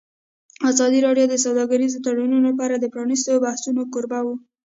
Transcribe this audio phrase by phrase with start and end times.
[0.71, 4.35] ازادي راډیو د سوداګریز تړونونه په اړه د پرانیستو بحثونو کوربه وه.